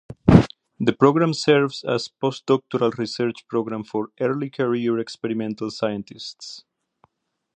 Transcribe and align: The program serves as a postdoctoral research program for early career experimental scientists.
The 0.79 0.93
program 0.93 1.31
serves 1.35 1.83
as 1.83 2.07
a 2.07 2.25
postdoctoral 2.25 2.97
research 2.97 3.47
program 3.47 3.83
for 3.83 4.09
early 4.19 4.49
career 4.49 4.97
experimental 4.97 5.69
scientists. 5.69 6.63